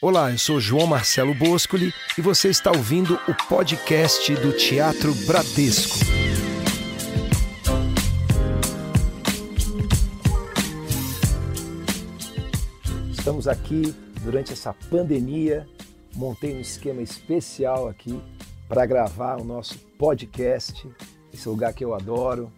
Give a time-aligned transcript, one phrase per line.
[0.00, 5.98] Olá, eu sou João Marcelo Boscoli e você está ouvindo o podcast do Teatro Bradesco.
[13.10, 13.92] Estamos aqui
[14.22, 15.68] durante essa pandemia.
[16.14, 18.22] Montei um esquema especial aqui
[18.68, 20.88] para gravar o nosso podcast.
[21.34, 22.52] Esse lugar que eu adoro,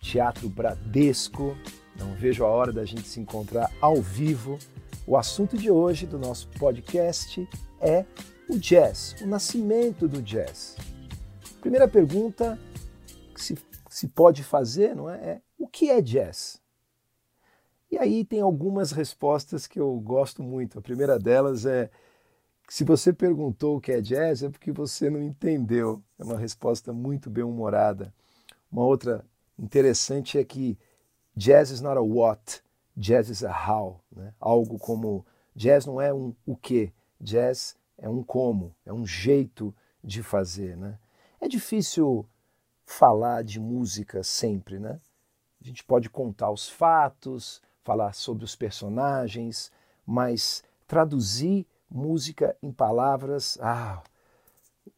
[0.00, 1.54] Teatro Bradesco.
[1.98, 4.58] Não vejo a hora da gente se encontrar ao vivo
[5.06, 7.48] o assunto de hoje do nosso podcast
[7.80, 8.04] é
[8.48, 10.76] o jazz, o nascimento do jazz.
[11.60, 12.58] Primeira pergunta
[13.34, 16.60] que se, se pode fazer não é, é o que é jazz?
[17.90, 20.78] E aí tem algumas respostas que eu gosto muito.
[20.78, 21.90] A primeira delas é
[22.68, 26.02] se você perguntou o que é jazz é porque você não entendeu.
[26.18, 28.14] É uma resposta muito bem humorada.
[28.70, 29.24] Uma outra
[29.58, 30.78] interessante é que
[31.36, 32.62] jazz is not a what,
[32.96, 34.34] jazz is a how, né?
[34.40, 35.24] algo como
[35.54, 40.76] jazz não é um o que, jazz é um como, é um jeito de fazer.
[40.76, 40.98] Né?
[41.40, 42.26] É difícil
[42.84, 45.00] falar de música sempre, né?
[45.60, 49.70] A gente pode contar os fatos, falar sobre os personagens,
[50.04, 54.02] mas traduzir música em palavras, ah,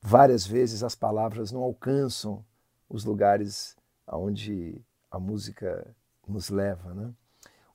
[0.00, 2.44] várias vezes as palavras não alcançam
[2.88, 3.76] os lugares
[4.06, 5.86] aonde a música
[6.26, 7.12] nos leva, né?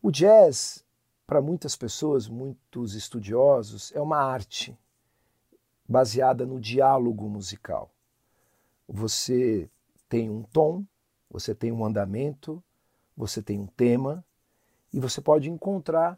[0.02, 0.86] O jazz,
[1.28, 4.80] para muitas pessoas, muitos estudiosos, é uma arte
[5.86, 7.92] baseada no diálogo musical.
[8.88, 9.70] Você
[10.08, 10.86] tem um tom,
[11.30, 12.64] você tem um andamento,
[13.16, 14.24] você tem um tema,
[14.94, 16.18] e você pode encontrar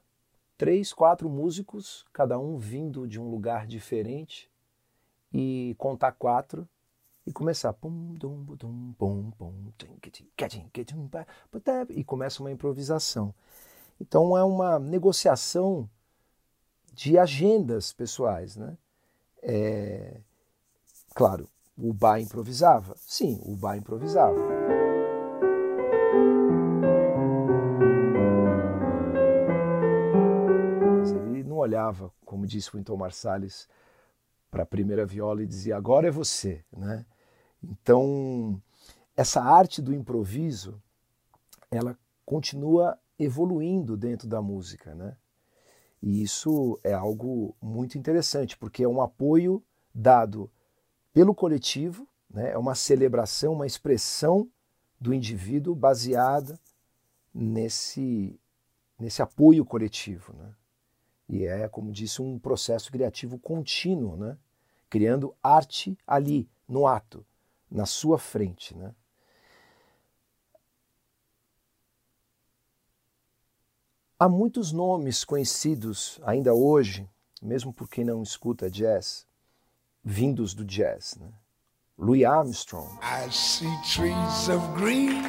[0.55, 4.47] três, quatro músicos, cada um vindo de um lugar diferente,
[5.33, 6.69] e contar quatro
[7.25, 7.73] e começar
[11.89, 13.33] e começa uma improvisação.
[14.01, 15.87] Então é uma negociação
[16.91, 18.75] de agendas pessoais, né?
[19.43, 20.17] É,
[21.13, 22.95] claro, o Bach improvisava?
[22.97, 24.35] Sim, o Bach improvisava.
[30.97, 33.69] Mas ele não olhava, como disse Winton Marsalis,
[34.49, 37.05] para a primeira viola e dizia, agora é você, né?
[37.63, 38.59] Então,
[39.15, 40.81] essa arte do improviso,
[41.69, 41.95] ela
[42.25, 45.15] continua evoluindo dentro da música, né?
[46.01, 50.49] E isso é algo muito interessante, porque é um apoio dado
[51.13, 52.51] pelo coletivo, né?
[52.51, 54.49] é uma celebração, uma expressão
[54.99, 56.59] do indivíduo baseada
[57.33, 58.39] nesse,
[58.97, 60.33] nesse apoio coletivo.
[60.33, 60.55] Né?
[61.29, 64.37] E é, como disse, um processo criativo contínuo, né?
[64.89, 67.23] criando arte ali, no ato,
[67.69, 68.75] na sua frente.
[68.75, 68.93] Né?
[74.23, 77.09] Há muitos nomes conhecidos ainda hoje,
[77.41, 79.25] mesmo por quem não escuta jazz,
[80.03, 81.15] vindos do jazz.
[81.19, 81.27] Né?
[81.97, 82.87] Louis Armstrong.
[83.01, 85.23] I see trees of green.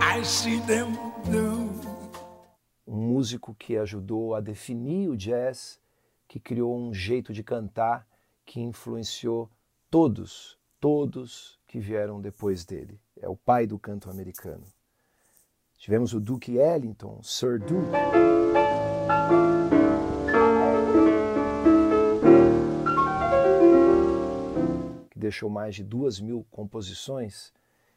[0.00, 0.94] I see them
[1.26, 1.68] blue.
[2.86, 5.78] Um músico que ajudou a definir o jazz,
[6.26, 8.08] que criou um jeito de cantar
[8.46, 9.50] que influenciou
[9.90, 13.00] todos, todos que vieram depois dele.
[13.20, 14.62] É o pai do canto americano.
[15.76, 17.90] Tivemos o Duke Ellington, Sir Duke.
[25.10, 27.52] Que deixou mais de duas mil composições.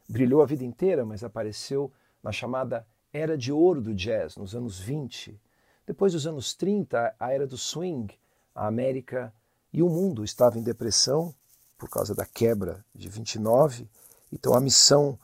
[0.09, 2.83] Brilhou a vida inteira, mas apareceu na chamada
[3.13, 5.39] Era de Ouro do Jazz, nos anos 20.
[5.85, 8.11] Depois dos anos 30, a era do swing,
[8.55, 9.31] a América
[9.71, 11.31] e o mundo estavam em depressão
[11.77, 13.87] por causa da quebra de 29.
[14.31, 15.17] Então a missão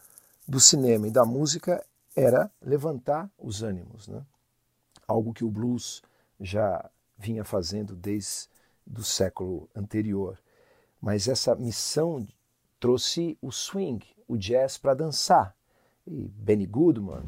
[0.48, 1.84] do cinema e da música
[2.16, 4.24] era levantar os ânimos, né?
[5.08, 6.02] algo que o blues
[6.40, 8.48] já vinha fazendo desde
[8.88, 10.38] o século anterior.
[11.02, 12.26] Mas essa missão
[12.80, 15.56] trouxe o swing, o jazz para dançar.
[16.06, 17.24] E Benny Goodman,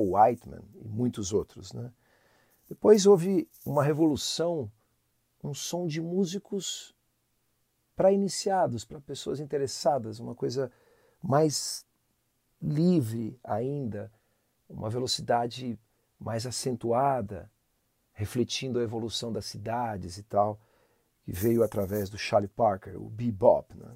[0.00, 1.72] Paul Whiteman e muitos outros.
[1.72, 1.92] Né?
[2.68, 4.70] Depois houve uma revolução,
[5.44, 6.94] um som de músicos
[7.94, 10.72] para iniciados, para pessoas interessadas, uma coisa
[11.22, 11.84] mais
[12.62, 14.10] livre ainda,
[14.68, 15.78] uma velocidade
[16.18, 17.50] mais acentuada,
[18.12, 20.58] refletindo a evolução das cidades e tal,
[21.24, 23.76] que veio através do Charlie Parker, o bebop.
[23.76, 23.94] Né?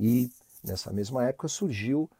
[0.00, 2.10] E nessa mesma época surgiu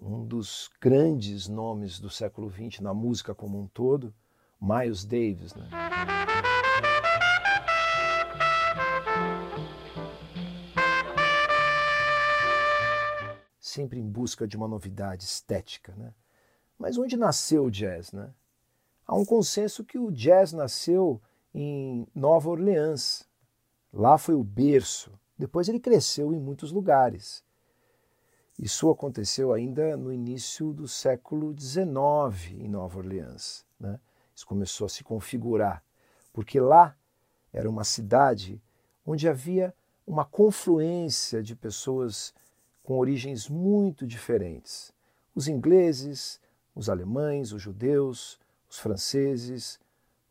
[0.00, 4.14] um dos grandes nomes do século XX na música como um todo,
[4.60, 5.54] Miles Davis.
[5.54, 5.68] Né?
[13.58, 15.94] Sempre em busca de uma novidade estética.
[15.96, 16.12] Né?
[16.78, 18.12] Mas onde nasceu o jazz?
[18.12, 18.32] Né?
[19.06, 21.20] Há um consenso que o jazz nasceu
[21.54, 23.28] em Nova Orleans.
[23.92, 25.12] Lá foi o berço.
[25.38, 27.44] Depois ele cresceu em muitos lugares.
[28.58, 33.66] Isso aconteceu ainda no início do século XIX em Nova Orleans.
[33.78, 34.00] Né?
[34.34, 35.82] Isso começou a se configurar,
[36.32, 36.96] porque lá
[37.52, 38.62] era uma cidade
[39.04, 39.74] onde havia
[40.06, 42.32] uma confluência de pessoas
[42.82, 44.92] com origens muito diferentes.
[45.34, 46.40] Os ingleses,
[46.74, 48.38] os alemães, os judeus,
[48.70, 49.78] os franceses,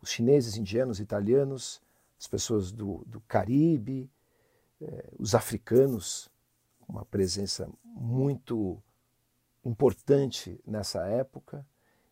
[0.02, 1.82] os chineses, indianos, italianos,
[2.20, 4.10] as pessoas do, do Caribe,
[4.82, 6.30] eh, os africanos,
[6.88, 8.82] uma presença muito
[9.64, 11.66] importante nessa época.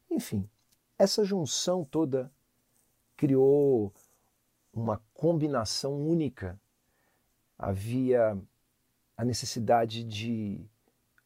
[0.10, 0.50] Enfim,
[0.98, 2.32] essa junção toda
[3.16, 3.94] criou
[4.74, 6.60] uma combinação única.
[7.58, 8.38] Havia
[9.16, 10.66] a necessidade de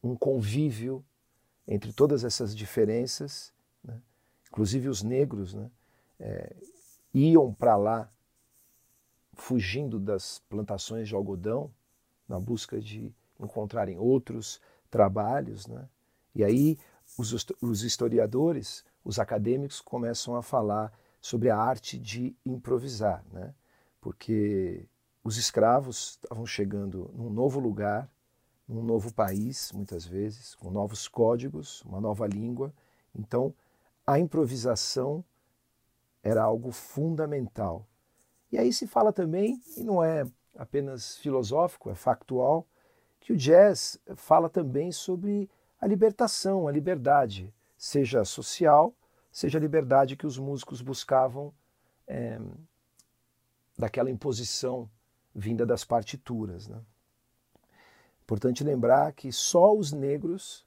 [0.03, 1.03] um convívio
[1.67, 3.53] entre todas essas diferenças,
[3.83, 4.01] né?
[4.47, 5.71] inclusive os negros né?
[6.19, 6.55] É,
[7.13, 8.11] iam para lá
[9.33, 11.71] fugindo das plantações de algodão
[12.27, 15.67] na busca de encontrarem outros trabalhos.
[15.67, 15.87] Né?
[16.33, 16.77] E aí
[17.17, 20.91] os, os historiadores, os acadêmicos começam a falar
[21.21, 23.53] sobre a arte de improvisar, né?
[23.99, 24.87] porque
[25.23, 28.09] os escravos estavam chegando num novo lugar,
[28.67, 32.73] num novo país, muitas vezes, com novos códigos, uma nova língua.
[33.13, 33.53] Então,
[34.05, 35.23] a improvisação
[36.23, 37.85] era algo fundamental.
[38.51, 40.25] E aí se fala também, e não é
[40.55, 42.65] apenas filosófico, é factual,
[43.27, 45.49] que o jazz fala também sobre
[45.81, 48.93] a libertação, a liberdade, seja social,
[49.29, 51.53] seja a liberdade que os músicos buscavam
[52.07, 52.39] é,
[53.77, 54.89] daquela imposição
[55.35, 56.69] vinda das partituras.
[56.69, 56.79] Né?
[58.23, 60.65] Importante lembrar que só os negros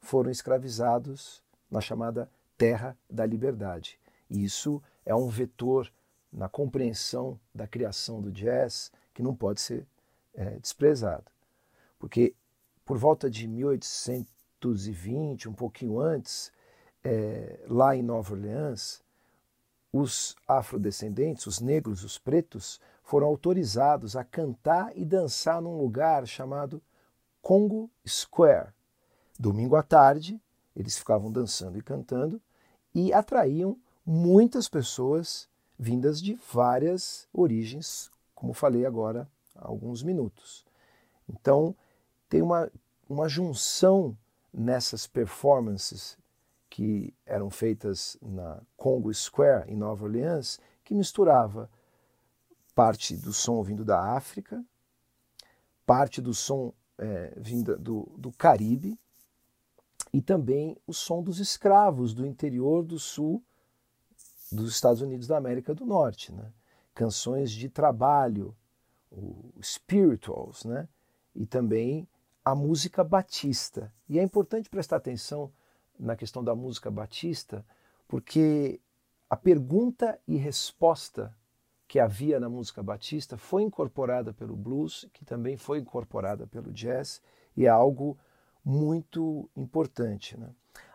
[0.00, 3.98] foram escravizados na chamada Terra da Liberdade.
[4.30, 5.92] E isso é um vetor
[6.32, 9.84] na compreensão da criação do jazz que não pode ser
[10.32, 11.24] é, desprezado
[11.98, 12.34] porque
[12.84, 16.50] por volta de 1820, um pouquinho antes,
[17.04, 19.02] é, lá em Nova Orleans,
[19.92, 26.82] os afrodescendentes, os negros, os pretos, foram autorizados a cantar e dançar num lugar chamado
[27.40, 28.72] Congo Square.
[29.38, 30.40] Domingo à tarde,
[30.76, 32.40] eles ficavam dançando e cantando
[32.94, 35.48] e atraíam muitas pessoas
[35.78, 40.66] vindas de várias origens, como falei agora há alguns minutos.
[41.28, 41.74] Então,
[42.28, 42.70] tem uma,
[43.08, 44.16] uma junção
[44.52, 46.16] nessas performances
[46.68, 51.70] que eram feitas na Congo Square, em Nova Orleans, que misturava
[52.74, 54.64] parte do som vindo da África,
[55.84, 58.98] parte do som é, vindo do, do Caribe
[60.12, 63.42] e também o som dos escravos do interior do sul
[64.50, 66.32] dos Estados Unidos da América do Norte.
[66.32, 66.52] Né?
[66.94, 68.56] Canções de trabalho,
[69.10, 70.88] o spirituals, né?
[71.34, 72.08] e também
[72.48, 73.92] a música batista.
[74.08, 75.52] E é importante prestar atenção
[76.00, 77.62] na questão da música batista,
[78.06, 78.80] porque
[79.28, 81.36] a pergunta e resposta
[81.86, 87.20] que havia na música batista foi incorporada pelo blues, que também foi incorporada pelo jazz,
[87.54, 88.16] e é algo
[88.64, 90.34] muito importante.
[90.38, 90.48] Né?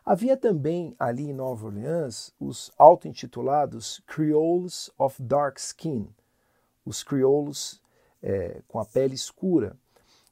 [0.04, 6.10] Havia também ali em Nova Orleans os auto-intitulados Creoles of Dark Skin,
[6.84, 7.80] os crioulos
[8.24, 9.78] é, com a pele escura,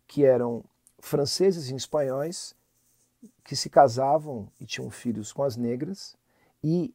[0.07, 0.63] que eram
[1.01, 2.55] franceses e espanhóis
[3.43, 6.15] que se casavam e tinham filhos com as negras
[6.63, 6.93] e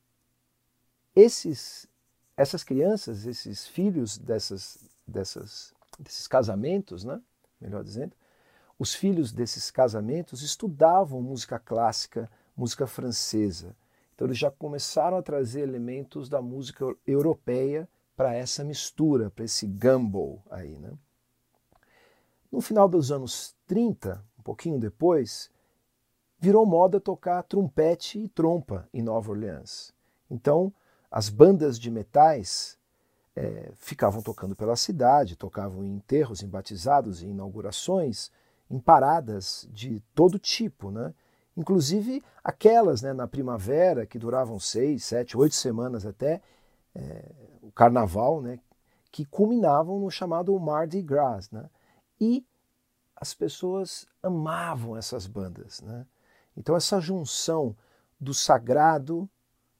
[1.14, 1.88] esses
[2.36, 7.20] essas crianças, esses filhos dessas, dessas, desses casamentos, né?
[7.60, 8.12] melhor dizendo,
[8.78, 13.75] os filhos desses casamentos estudavam música clássica, música francesa.
[14.14, 19.66] Então eles já começaram a trazer elementos da música europeia para essa mistura, para esse
[19.66, 20.92] gumbo aí, né?
[22.56, 25.50] No final dos anos 30, um pouquinho depois,
[26.38, 29.92] virou moda tocar trompete e trompa em Nova Orleans.
[30.30, 30.72] Então,
[31.10, 32.78] as bandas de metais
[33.36, 38.30] é, ficavam tocando pela cidade, tocavam em enterros, em batizados, em inaugurações,
[38.70, 41.12] em paradas de todo tipo, né?
[41.54, 46.40] Inclusive aquelas né, na primavera que duravam seis, sete, oito semanas até
[46.94, 47.22] é,
[47.60, 48.58] o carnaval, né,
[49.12, 51.68] que culminavam no chamado Mardi Gras, né?
[52.20, 52.46] E
[53.14, 55.80] as pessoas amavam essas bandas.
[55.80, 56.06] Né?
[56.56, 57.76] Então, essa junção
[58.20, 59.28] do sagrado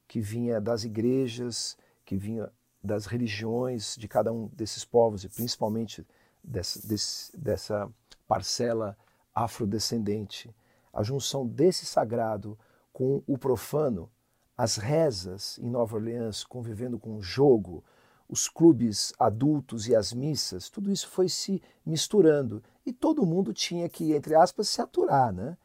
[0.09, 2.51] que vinha das igrejas, que vinha
[2.83, 6.07] das religiões de cada um desses povos, e principalmente
[6.43, 7.91] dessa, desse, dessa
[8.27, 8.97] parcela
[9.35, 10.55] afrodescendente,
[10.93, 12.59] a junção desse sagrado
[12.93, 14.11] com o profano,
[14.57, 17.85] as rezas em Nova Orleans convivendo com o jogo,
[18.29, 23.89] os clubes adultos e as missas, tudo isso foi se misturando e todo mundo tinha
[23.89, 25.57] que, entre aspas, se aturar, né?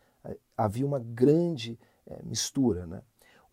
[0.55, 3.01] Havia uma grande é, mistura, né?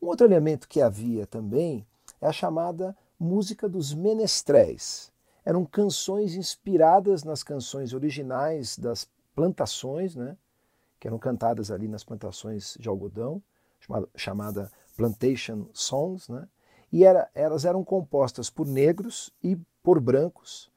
[0.01, 1.87] Um outro elemento que havia também
[2.21, 5.11] é a chamada música dos menestréis.
[5.45, 10.37] Eram canções inspiradas nas canções originais das plantações, né?
[11.01, 13.43] Que eram cantadas ali nas plantações de algodão,
[13.81, 16.47] chamada, chamada plantation songs, né?
[16.93, 20.71] E era, elas eram compostas por negros e por brancos.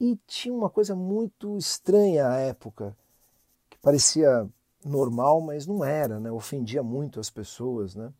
[0.00, 2.96] E tinha uma coisa muito estranha à época,
[3.68, 4.48] que parecia
[4.84, 6.30] normal, mas não era, né?
[6.30, 8.12] ofendia muito as pessoas, né?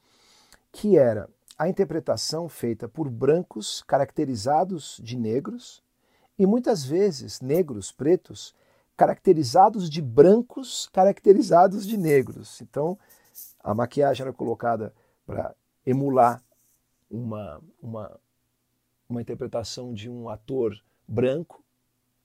[0.72, 5.82] que era a interpretação feita por brancos caracterizados de negros
[6.38, 8.54] e muitas vezes negros, pretos,
[8.96, 12.60] caracterizados de brancos caracterizados de negros.
[12.60, 12.98] Então,
[13.62, 14.92] a maquiagem era colocada
[15.26, 15.54] para
[15.86, 16.42] emular
[17.10, 18.20] uma, uma,
[19.08, 21.62] uma interpretação de um ator branco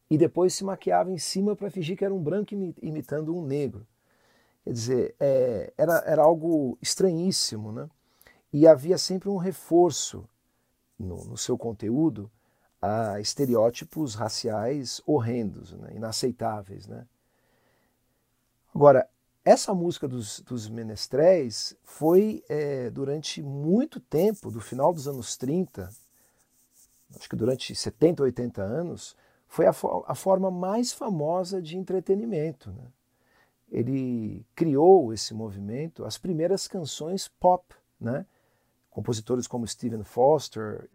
[0.10, 3.88] e depois se maquiava em cima para fingir que era um branco imitando um negro.
[4.64, 7.90] Quer dizer, é, era, era algo estranhíssimo, né?
[8.52, 10.28] E havia sempre um reforço
[10.98, 12.32] no, no seu conteúdo
[12.82, 15.94] a estereótipos raciais horrendos, né?
[15.96, 16.86] inaceitáveis.
[16.86, 17.08] Né?
[18.76, 19.10] Agora,
[19.46, 25.90] essa música dos, dos menestréis foi, é, durante muito tempo, do final dos anos 30,
[27.18, 29.16] acho que durante 70, 80 anos,
[29.48, 29.74] foi a,
[30.08, 32.72] a forma mais famosa de entretenimento.
[32.72, 32.86] Né?
[33.70, 38.26] Ele criou esse movimento, as primeiras canções pop, né?
[38.90, 40.90] compositores como Stephen Foster.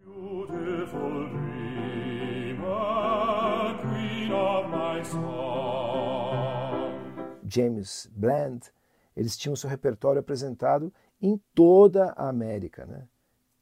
[7.49, 8.71] James Bland,
[9.15, 13.07] eles tinham seu repertório apresentado em toda a América, né?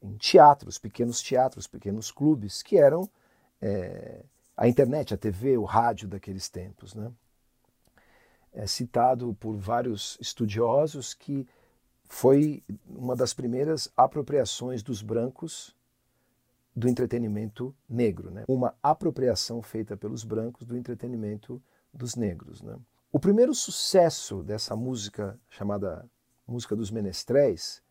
[0.00, 3.08] em teatros, pequenos teatros, pequenos clubes, que eram
[3.60, 4.22] é,
[4.56, 6.94] a internet, a TV, o rádio daqueles tempos.
[6.94, 7.10] Né?
[8.52, 11.46] É citado por vários estudiosos que
[12.04, 15.76] foi uma das primeiras apropriações dos brancos
[16.74, 18.44] do entretenimento negro, né?
[18.46, 21.60] uma apropriação feita pelos brancos do entretenimento
[21.92, 22.62] dos negros.
[22.62, 22.76] Né?
[23.10, 26.06] O primeiro sucesso dessa música, chamada
[26.46, 27.82] Música dos Menestréis,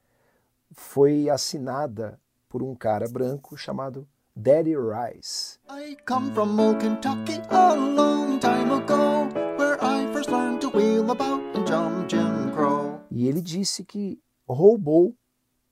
[0.72, 5.58] foi assinada por um cara branco chamado Daddy Rice.
[5.72, 11.10] I come from old Kentucky a long time ago, where I first learned to wheel
[11.10, 13.02] about and jump Jim Crow.
[13.10, 15.16] E ele disse que roubou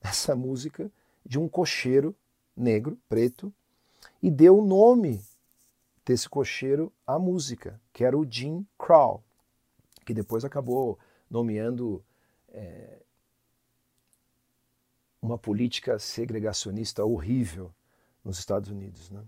[0.01, 0.91] essa música
[1.23, 2.15] de um cocheiro
[2.57, 3.53] negro, preto,
[4.23, 5.23] e deu o nome
[6.03, 9.21] desse cocheiro à música, que era o Jim Crow
[10.05, 12.03] que depois acabou nomeando
[12.50, 13.01] é,
[15.21, 17.74] uma política segregacionista horrível
[18.24, 19.09] nos Estados Unidos.
[19.09, 19.24] Né?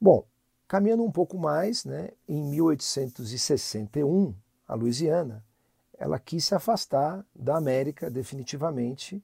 [0.00, 0.24] Bom,
[0.68, 4.34] caminhando um pouco mais, né, em 1861,
[4.68, 5.44] a Louisiana,
[5.98, 9.22] ela quis se afastar da América definitivamente,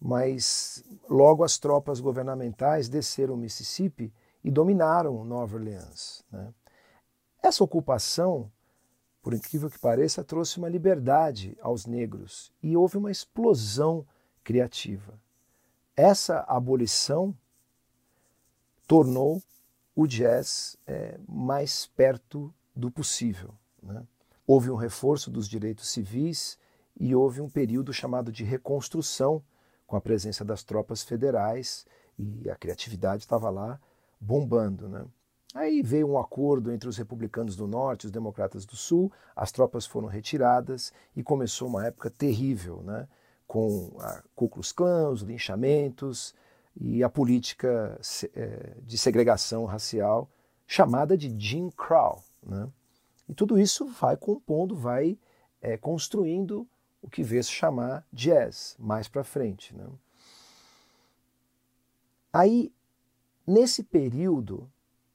[0.00, 6.24] mas logo as tropas governamentais desceram o Mississippi e dominaram Nova Orleans.
[6.30, 6.52] Né?
[7.42, 8.50] Essa ocupação
[9.22, 14.04] por incrível que pareça, trouxe uma liberdade aos negros e houve uma explosão
[14.42, 15.18] criativa.
[15.96, 17.34] Essa abolição
[18.86, 19.40] tornou
[19.94, 23.54] o jazz é, mais perto do possível.
[23.80, 24.02] Né?
[24.44, 26.58] Houve um reforço dos direitos civis
[26.98, 29.42] e houve um período chamado de reconstrução
[29.86, 31.86] com a presença das tropas federais
[32.18, 33.80] e a criatividade estava lá
[34.20, 34.88] bombando.
[34.88, 35.04] Né?
[35.54, 39.52] Aí veio um acordo entre os republicanos do norte e os democratas do sul, as
[39.52, 43.06] tropas foram retiradas e começou uma época terrível, né?
[43.46, 46.34] com a Ku Klux Klan, os linchamentos
[46.74, 48.00] e a política
[48.34, 50.26] é, de segregação racial
[50.66, 52.24] chamada de Jim Crow.
[52.42, 52.66] Né?
[53.28, 55.18] E tudo isso vai compondo, vai
[55.60, 56.66] é, construindo
[57.02, 59.76] o que veio se chamar jazz mais para frente.
[59.76, 59.86] Né?
[62.32, 62.72] Aí,
[63.46, 64.71] nesse período,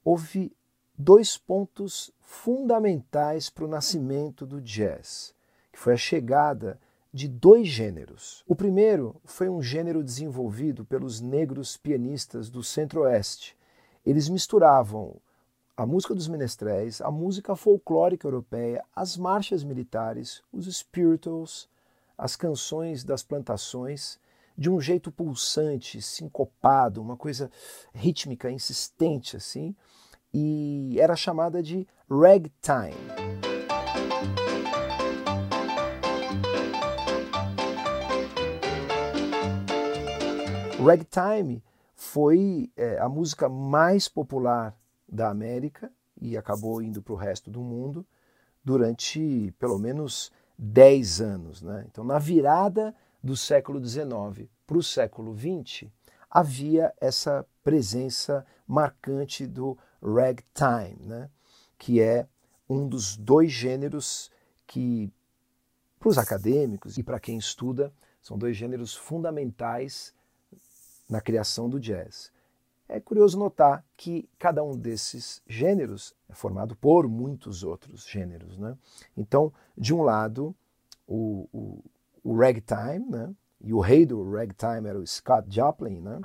[0.07, 0.55] houve
[0.97, 5.35] dois pontos fundamentais para o nascimento do jazz,
[5.69, 6.79] que foi a chegada
[7.11, 8.41] de dois gêneros.
[8.47, 13.57] O primeiro foi um gênero desenvolvido pelos negros pianistas do Centro-Oeste.
[14.05, 15.17] Eles misturavam
[15.75, 21.67] a música dos menestréis, a música folclórica europeia, as marchas militares, os spirituals,
[22.17, 24.17] as canções das plantações,
[24.57, 27.51] de um jeito pulsante, sincopado, uma coisa
[27.93, 29.75] rítmica, insistente assim,
[30.33, 32.95] e era chamada de ragtime.
[40.83, 41.63] Ragtime
[41.95, 44.75] foi é, a música mais popular
[45.07, 48.05] da América e acabou indo para o resto do mundo
[48.63, 51.61] durante pelo menos 10 anos.
[51.61, 51.85] Né?
[51.89, 55.89] Então, na virada do século XIX para o século XX,
[56.29, 61.29] havia essa presença marcante do ragtime, né?
[61.77, 62.27] que é
[62.69, 64.29] um dos dois gêneros
[64.65, 65.11] que,
[65.99, 70.13] para os acadêmicos e para quem estuda, são dois gêneros fundamentais
[71.09, 72.31] na criação do jazz.
[72.89, 78.57] É curioso notar que cada um desses gêneros é formado por muitos outros gêneros.
[78.57, 78.77] Né?
[79.15, 80.55] Então, de um lado,
[81.05, 81.83] o, o,
[82.27, 83.33] o ragtime, né?
[83.61, 86.01] e o rei do ragtime era o Scott Joplin.
[86.01, 86.19] Né?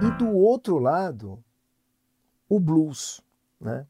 [0.00, 1.44] E do outro lado,
[2.48, 3.20] o blues.
[3.60, 3.86] Né?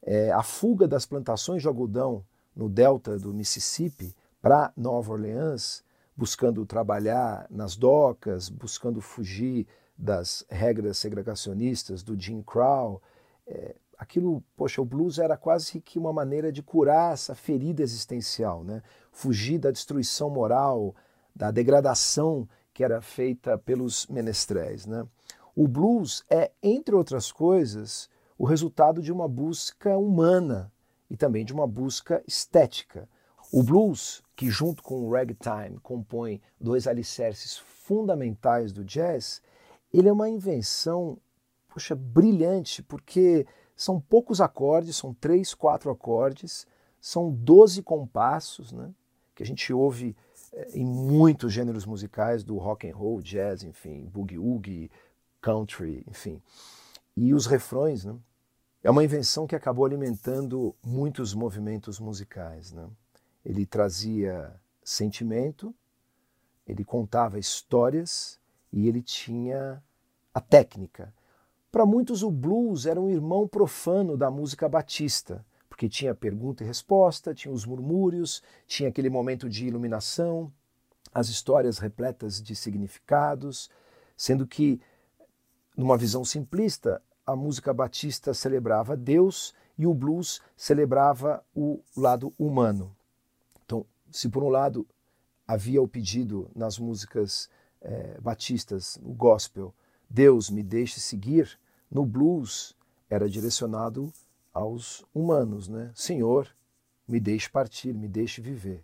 [0.00, 2.24] É, a fuga das plantações de algodão
[2.56, 5.84] no delta do Mississippi para Nova Orleans,
[6.16, 9.66] buscando trabalhar nas docas, buscando fugir
[9.98, 13.02] das regras segregacionistas do Jim Crow.
[13.46, 18.64] É, aquilo, poxa, o blues era quase que uma maneira de curar essa ferida existencial,
[18.64, 18.82] né?
[19.10, 20.94] fugir da destruição moral,
[21.34, 24.86] da degradação que era feita pelos menestréis.
[24.86, 25.06] Né?
[25.54, 28.08] O blues é, entre outras coisas,
[28.38, 30.72] o resultado de uma busca humana
[31.08, 33.08] e também de uma busca estética.
[33.52, 39.42] O blues, que junto com o ragtime compõe dois alicerces fundamentais do jazz,
[39.92, 41.18] ele é uma invenção,
[41.68, 46.66] poxa, brilhante, porque são poucos acordes, são três, quatro acordes,
[47.00, 48.90] são doze compassos, né,
[49.34, 50.16] que a gente ouve
[50.52, 54.90] eh, em muitos gêneros musicais, do rock and roll, jazz, enfim, boogie-woogie,
[55.40, 56.40] country, enfim.
[57.16, 58.14] E os refrões, né,
[58.82, 62.88] é uma invenção que acabou alimentando muitos movimentos musicais, né.
[63.44, 65.74] Ele trazia sentimento,
[66.66, 68.38] ele contava histórias
[68.72, 69.82] e ele tinha
[70.32, 71.12] a técnica.
[71.72, 76.66] Para muitos, o blues era um irmão profano da música batista, porque tinha pergunta e
[76.66, 80.52] resposta, tinha os murmúrios, tinha aquele momento de iluminação,
[81.14, 83.70] as histórias repletas de significados,
[84.14, 84.82] sendo que,
[85.74, 92.94] numa visão simplista, a música batista celebrava Deus e o blues celebrava o lado humano.
[94.10, 94.86] Se por um lado
[95.48, 97.48] havia o pedido nas músicas
[97.80, 99.74] é, batistas, no gospel,
[100.08, 101.58] Deus me deixe seguir,
[101.92, 102.74] no blues
[103.08, 104.10] era direcionado
[104.52, 105.92] aos humanos, né?
[105.94, 106.48] Senhor,
[107.06, 108.82] me deixe partir, me deixe viver.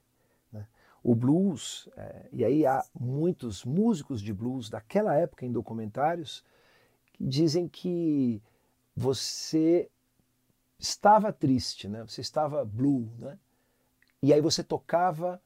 [0.52, 0.66] Né?
[1.02, 6.44] O blues, é, e aí há muitos músicos de blues daquela época em documentários
[7.14, 8.42] que dizem que
[8.94, 9.90] você
[10.78, 12.04] estava triste, né?
[12.04, 13.38] você estava blue, né?
[14.22, 15.40] E aí você tocava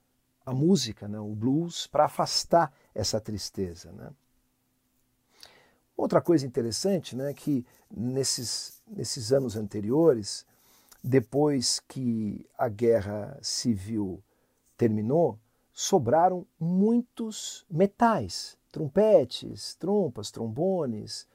[0.44, 3.92] a música, né, o blues, para afastar essa tristeza.
[3.92, 4.11] Né?
[6.03, 10.45] Outra coisa interessante né, que nesses, nesses anos anteriores,
[11.01, 14.21] depois que a guerra civil
[14.77, 15.38] terminou,
[15.73, 21.29] sobraram muitos metais, trompetes, trompas, trombones,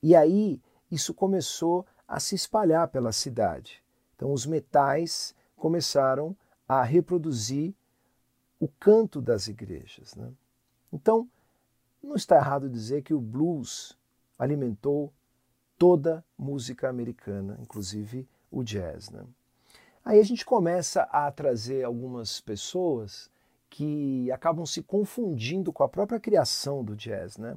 [0.00, 3.82] e aí isso começou a se espalhar pela cidade.
[4.14, 6.36] Então os metais começaram
[6.68, 7.74] a reproduzir
[8.60, 10.14] o canto das igrejas.
[10.14, 10.30] Né?
[10.92, 11.28] Então,
[12.00, 14.00] não está errado dizer que o blues
[14.38, 15.12] alimentou
[15.78, 19.10] toda música americana, inclusive o jazz.
[19.10, 19.24] Né?
[20.04, 23.30] Aí a gente começa a trazer algumas pessoas
[23.68, 27.36] que acabam se confundindo com a própria criação do jazz.
[27.36, 27.56] Né?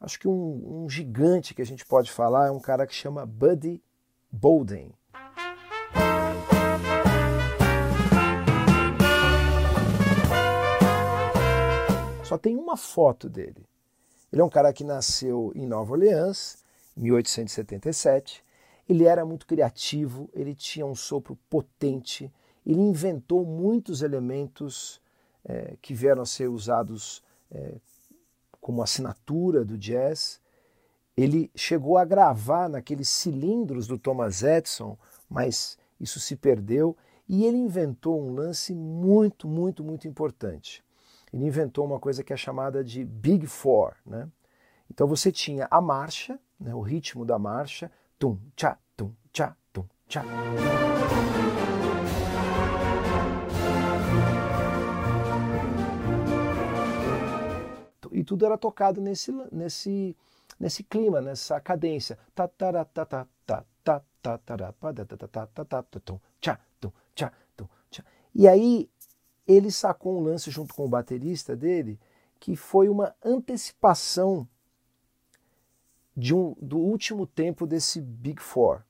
[0.00, 3.26] Acho que um, um gigante que a gente pode falar é um cara que chama
[3.26, 3.82] Buddy
[4.30, 4.92] Bolden.
[12.24, 13.64] Só tem uma foto dele.
[14.36, 16.58] Ele é um cara que nasceu em Nova Orleans,
[16.94, 18.44] em 1877.
[18.86, 22.30] Ele era muito criativo, ele tinha um sopro potente,
[22.66, 25.00] ele inventou muitos elementos
[25.42, 27.76] é, que vieram a ser usados é,
[28.60, 30.38] como assinatura do jazz.
[31.16, 34.98] Ele chegou a gravar naqueles cilindros do Thomas Edison,
[35.30, 36.94] mas isso se perdeu.
[37.26, 40.84] E ele inventou um lance muito, muito, muito importante
[41.32, 43.94] ele inventou uma coisa que é chamada de Big Four.
[44.04, 44.28] Né?
[44.90, 49.86] Então você tinha a marcha, né, o ritmo da marcha, tum, tchá, tum, tchá, tum,
[50.08, 50.24] tchá.
[58.12, 60.16] E tudo era tocado nesse, nesse,
[60.58, 62.18] nesse clima, nessa cadência.
[68.34, 68.90] E aí
[69.46, 71.98] ele sacou um lance junto com o baterista dele
[72.38, 74.46] que foi uma antecipação
[76.16, 78.82] de um, do último tempo desse Big Four.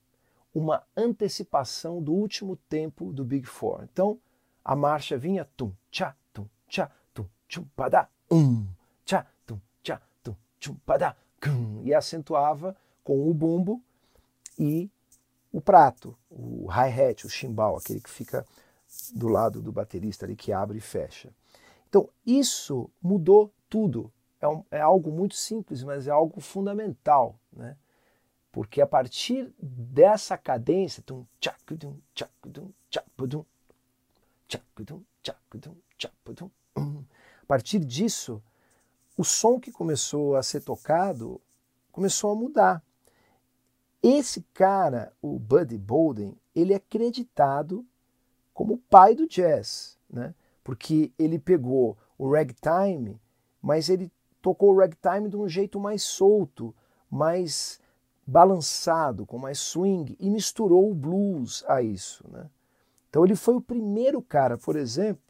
[0.55, 3.85] Uma antecipação do último tempo do Big Four.
[3.93, 4.19] Então,
[4.65, 8.67] a marcha vinha tum, tchá, tum, tchá, tum, tchum, padá, um,
[9.05, 13.83] tchá, tum, tchá, tum, tchum, padá, cum, e acentuava com o bumbo
[14.59, 14.91] e
[15.53, 18.45] o prato, o hi-hat, o chimbal, aquele que fica
[19.15, 21.33] do lado do baterista ali que abre e fecha.
[21.89, 24.13] Então, isso mudou tudo.
[24.41, 27.77] É, um, é algo muito simples, mas é algo fundamental, né?
[28.53, 31.05] Porque a partir dessa cadência,
[37.43, 38.43] a partir disso,
[39.17, 41.41] o som que começou a ser tocado
[41.93, 42.83] começou a mudar.
[44.03, 47.85] Esse cara, o Buddy Bolden, ele é acreditado
[48.57, 50.35] como o pai do jazz, né?
[50.65, 53.21] porque ele pegou o ragtime,
[53.61, 56.75] mas ele tocou o ragtime de um jeito mais solto,
[57.11, 57.79] mais
[58.27, 62.25] balançado, com mais swing, e misturou o blues a isso.
[62.31, 62.49] Né?
[63.11, 65.23] Então ele foi o primeiro cara, por exemplo,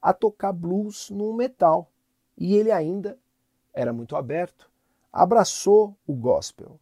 [0.00, 1.92] a tocar blues no metal.
[2.38, 3.18] E ele ainda
[3.74, 4.70] era muito aberto,
[5.12, 6.80] abraçou o gospel.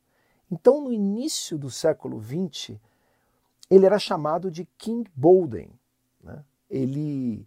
[0.48, 2.79] Então, no início do século XX,
[3.68, 5.80] ele era chamado de King Bolden.
[6.23, 6.45] Né?
[6.69, 7.47] Ele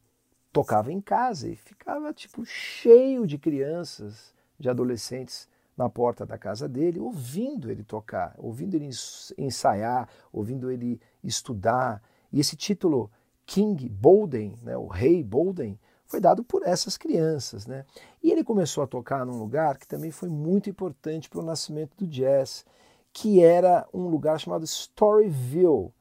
[0.51, 6.69] tocava em casa e ficava tipo cheio de crianças, de adolescentes na porta da casa
[6.69, 8.89] dele, ouvindo ele tocar, ouvindo ele
[9.37, 12.01] ensaiar, ouvindo ele estudar.
[12.31, 13.09] E esse título
[13.45, 17.65] King Bolden, né, o Rei Bolden, foi dado por essas crianças.
[17.65, 17.85] Né?
[18.21, 21.97] E ele começou a tocar num lugar que também foi muito importante para o nascimento
[21.97, 22.63] do jazz,
[23.11, 25.91] que era um lugar chamado Storyville.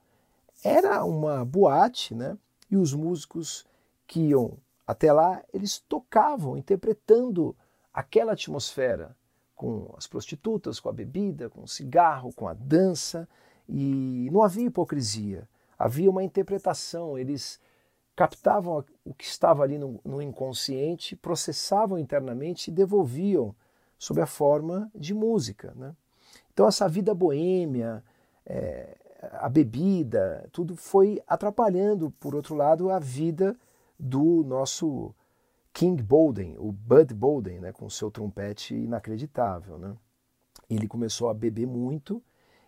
[0.63, 2.37] Era uma boate, né?
[2.73, 3.67] E os músicos
[4.07, 4.57] que iam
[4.87, 7.55] até lá, eles tocavam, interpretando
[7.93, 9.15] aquela atmosfera
[9.55, 13.29] com as prostitutas, com a bebida, com o cigarro, com a dança,
[13.69, 15.47] e não havia hipocrisia,
[15.79, 17.61] havia uma interpretação, eles
[18.17, 23.55] captavam o que estava ali no, no inconsciente, processavam internamente e devolviam
[23.99, 25.75] sob a forma de música.
[25.77, 25.95] Né?
[26.55, 28.03] Então, essa vida boêmia,
[28.47, 33.57] é, a bebida, tudo foi atrapalhando, por outro lado, a vida
[33.99, 35.15] do nosso
[35.73, 39.79] King Bolden, o Bud Bolden, né, com seu trompete inacreditável.
[39.79, 39.95] Né?
[40.69, 42.23] Ele começou a beber muito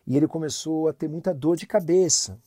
[0.06, 2.38] e ele começou a ter muita dor de cabeça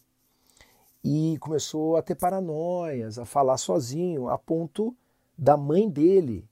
[1.03, 4.95] e começou a ter paranoias, a falar sozinho, a ponto
[5.37, 6.47] da mãe dele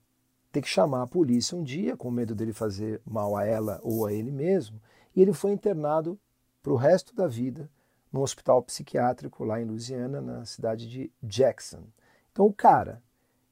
[0.52, 4.06] ter que chamar a polícia um dia, com medo dele fazer mal a ela ou
[4.06, 4.80] a ele mesmo,
[5.16, 6.20] e ele foi internado
[6.66, 7.70] para o resto da vida
[8.12, 11.84] num hospital psiquiátrico lá em Louisiana, na cidade de Jackson.
[12.32, 13.04] Então o cara,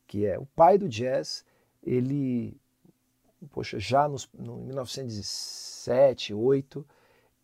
[0.08, 1.46] que é o pai do jazz,
[1.84, 2.60] ele,
[3.52, 6.84] poxa, já nos, no 1907, 8,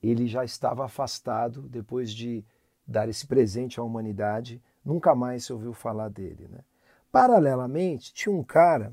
[0.02, 2.44] ele já estava afastado depois de
[2.88, 6.48] dar esse presente à humanidade, nunca mais se ouviu falar dele.
[6.48, 6.62] Né?
[7.12, 8.92] Paralelamente, tinha um cara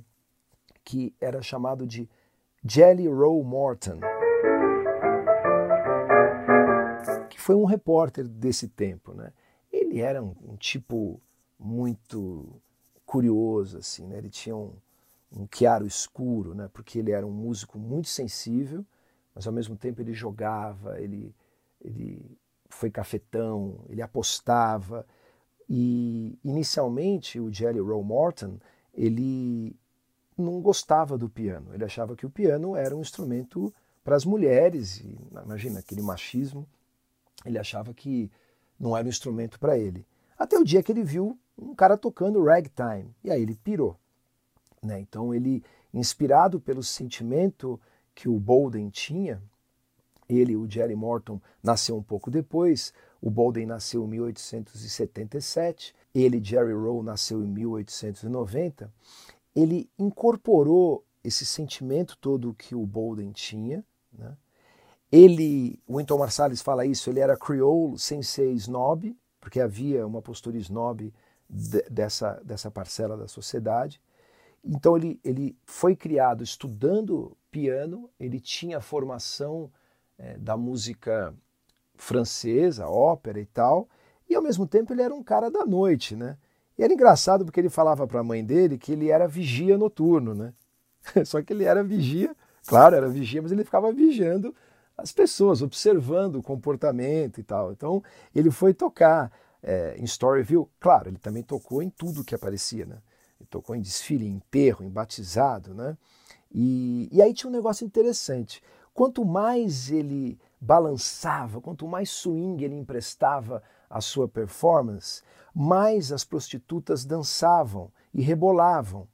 [0.85, 2.07] que era chamado de
[2.63, 3.99] Jelly Roll Morton.
[7.47, 9.33] Foi um repórter desse tempo, né?
[9.73, 11.21] Ele era um, um tipo
[11.57, 12.61] muito
[13.05, 14.19] curioso, assim, né?
[14.19, 14.73] Ele tinha um,
[15.31, 16.69] um chiaro escuro, né?
[16.73, 18.85] Porque ele era um músico muito sensível,
[19.33, 21.33] mas ao mesmo tempo ele jogava, ele,
[21.81, 22.37] ele
[22.69, 25.07] foi cafetão, ele apostava.
[25.69, 28.59] E inicialmente o Jelly Roll Morton,
[28.93, 29.77] ele
[30.37, 31.73] não gostava do piano.
[31.73, 36.67] Ele achava que o piano era um instrumento para as mulheres, e, imagina aquele machismo.
[37.47, 38.31] Ele achava que
[38.79, 40.07] não era um instrumento para ele.
[40.39, 43.15] Até o dia que ele viu um cara tocando ragtime.
[43.25, 43.99] E aí ele pirou.
[44.83, 45.01] Né?
[45.01, 47.81] Então ele, inspirado pelo sentimento
[48.15, 49.43] que o Bolden tinha,
[50.29, 52.93] ele, o Jerry Morton, nasceu um pouco depois.
[53.21, 55.95] O Bolden nasceu em 1877.
[56.15, 58.93] Ele, Jerry Rowe, nasceu em 1890.
[59.55, 64.37] Ele incorporou esse sentimento todo que o Bolden tinha, né?
[65.11, 70.57] Ele, Winton Marsalis fala isso, ele era crioulo sem ser snob, porque havia uma postura
[70.57, 71.13] snob
[71.49, 74.01] de, dessa, dessa parcela da sociedade.
[74.65, 79.71] Então ele, ele foi criado estudando piano, ele tinha formação
[80.19, 81.33] é, da música
[81.95, 83.89] francesa, ópera e tal,
[84.29, 86.37] e ao mesmo tempo ele era um cara da noite, né?
[86.77, 90.35] E era engraçado porque ele falava para a mãe dele que ele era vigia noturno,
[90.35, 90.53] né?
[91.25, 92.35] Só que ele era vigia,
[92.67, 94.55] claro, era vigia, mas ele ficava vigiando
[94.97, 97.73] as pessoas, observando o comportamento e tal.
[97.73, 98.03] Então,
[98.35, 99.31] ele foi tocar
[99.63, 102.99] é, em Storyville, claro, ele também tocou em tudo que aparecia, né?
[103.39, 105.97] Ele tocou em desfile, em enterro, em batizado, né?
[106.51, 108.63] E, e aí tinha um negócio interessante.
[108.95, 115.23] Quanto mais ele balançava, quanto mais swing ele emprestava à sua performance,
[115.55, 119.07] mais as prostitutas dançavam e rebolavam,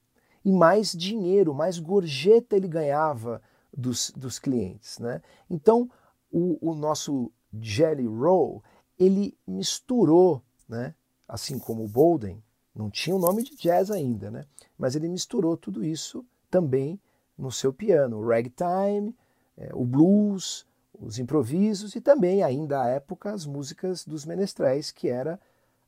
[0.45, 3.43] e mais dinheiro, mais gorjeta ele ganhava
[3.77, 4.99] dos, dos clientes.
[4.99, 5.23] Né?
[5.49, 5.91] Então,
[6.31, 7.31] o, o nosso
[7.61, 8.63] Jelly Roll,
[8.99, 10.95] ele misturou, né?
[11.27, 12.43] assim como o Bolden,
[12.75, 14.47] não tinha o nome de jazz ainda, né?
[14.79, 17.01] mas ele misturou tudo isso também
[17.37, 19.15] no seu piano, o ragtime,
[19.57, 20.67] é, o blues,
[20.99, 25.41] os improvisos e também, ainda à época, as músicas dos menestréis, que era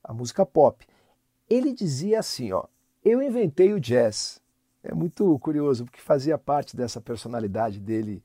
[0.03, 0.87] a música pop.
[1.49, 2.65] Ele dizia assim, ó,
[3.05, 4.41] eu inventei o jazz.
[4.85, 8.23] É muito curioso, porque fazia parte dessa personalidade dele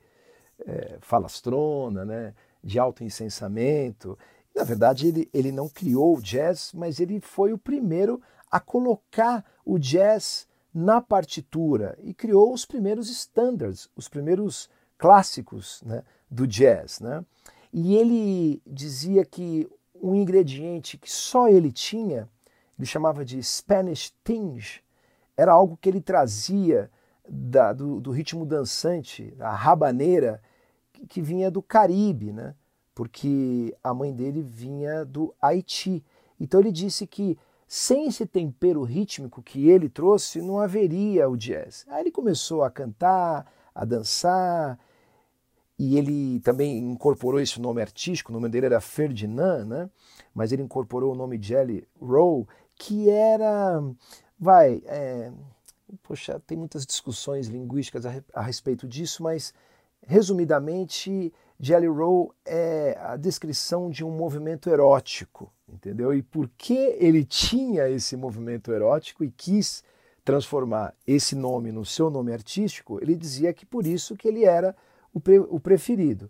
[0.68, 4.20] é, falastrona, né, de alto incensamento.
[4.54, 9.46] Na verdade, ele, ele não criou o jazz, mas ele foi o primeiro a colocar
[9.66, 17.00] o jazz na partitura e criou os primeiros standards, os primeiros clássicos né, do jazz.
[17.00, 17.24] Né?
[17.72, 22.28] E ele dizia que um ingrediente que só ele tinha,
[22.78, 24.82] ele chamava de Spanish tinge,
[25.40, 26.92] era algo que ele trazia
[27.28, 30.42] da, do, do, ritmo dançante, a rabaneira,
[30.92, 32.56] que, que vinha do Caribe, né?
[32.94, 36.04] porque a mãe dele vinha do Haiti.
[36.38, 41.86] Então ele disse que sem esse tempero rítmico que ele trouxe, não haveria o jazz.
[41.88, 44.78] Aí ele começou a cantar, a dançar,
[45.78, 49.90] e ele também incorporou esse nome artístico, o nome dele era Ferdinand, né?
[50.34, 53.82] mas ele incorporou o nome Jelly Roll, que era,
[54.40, 55.32] vai, é,
[56.04, 59.54] poxa, tem muitas discussões linguísticas a, a respeito disso, mas
[60.06, 66.14] resumidamente, Jelly Roll é a descrição de um movimento erótico, entendeu?
[66.14, 69.84] E por que ele tinha esse movimento erótico e quis
[70.24, 74.76] transformar esse nome no seu nome artístico, ele dizia que por isso que ele era
[75.14, 76.30] o, pre, o preferido.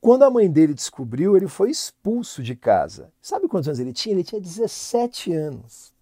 [0.00, 3.12] Quando a mãe dele descobriu, ele foi expulso de casa.
[3.20, 4.14] Sabe quantos anos ele tinha?
[4.14, 5.92] Ele tinha 17 anos.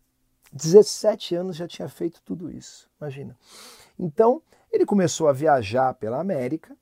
[0.53, 3.37] 17 anos já tinha feito tudo isso, imagina.
[3.99, 6.77] Então, ele começou a viajar pela América,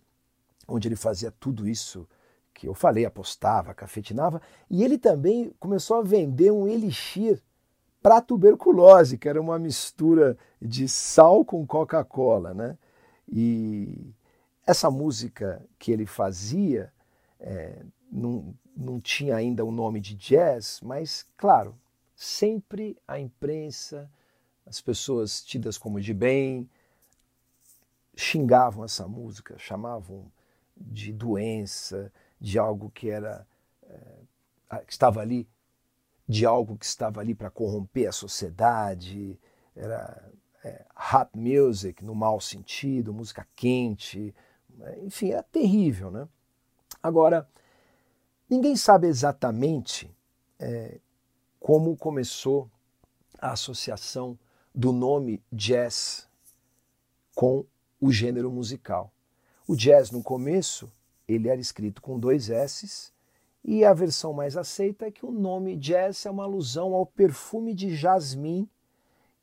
[0.68, 2.08] onde ele fazia tudo isso
[2.52, 7.42] que eu falei, apostava, cafetinava, e ele também começou a vender um elixir
[8.02, 12.78] para tuberculose, que era uma mistura de sal com Coca-Cola, né?
[13.28, 14.14] E
[14.66, 16.92] essa música que ele fazia
[17.38, 21.74] é, não, não tinha ainda o nome de jazz, mas, claro,
[22.16, 24.10] sempre a imprensa,
[24.64, 26.68] as pessoas tidas como de bem,
[28.16, 30.32] xingavam essa música, chamavam
[30.74, 33.46] de doença, de algo que era
[33.82, 35.46] é, que estava ali,
[36.26, 39.38] de algo que estava ali para corromper a sociedade,
[39.76, 40.32] era
[40.64, 40.84] é,
[41.34, 44.34] music no mau sentido, música quente,
[45.02, 46.26] enfim, é terrível, né?
[47.02, 47.48] Agora,
[48.48, 50.10] ninguém sabe exatamente
[50.58, 50.98] é,
[51.58, 52.70] como começou
[53.38, 54.38] a associação
[54.74, 56.28] do nome jazz
[57.34, 57.64] com
[58.00, 59.12] o gênero musical.
[59.66, 60.90] O jazz, no começo,
[61.26, 63.12] ele era escrito com dois S's,
[63.64, 67.74] e a versão mais aceita é que o nome jazz é uma alusão ao perfume
[67.74, 68.68] de jasmim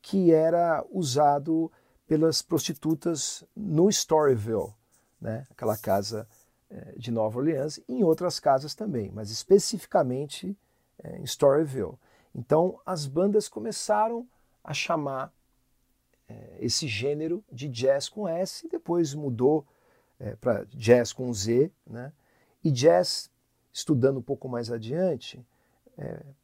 [0.00, 1.70] que era usado
[2.06, 4.72] pelas prostitutas no Storyville,
[5.20, 5.46] né?
[5.50, 6.26] aquela casa
[6.70, 10.56] é, de Nova Orleans, e em outras casas também, mas especificamente
[11.02, 11.98] é, em Storyville.
[12.34, 14.26] Então as bandas começaram
[14.62, 15.32] a chamar
[16.28, 19.66] é, esse gênero de jazz com S, depois mudou
[20.40, 22.12] para jazz com Z, né?
[22.62, 23.30] e jazz,
[23.72, 25.44] estudando um pouco mais adiante,